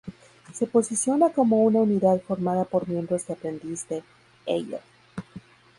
Se 0.51 0.65
posiciona 0.65 1.29
como 1.29 1.57
una 1.61 1.77
unidad 1.81 2.19
formada 2.21 2.65
por 2.65 2.89
miembros 2.89 3.27
de 3.27 3.33
aprendiz 3.33 3.87
de 3.87 4.03
Hello! 4.47 4.79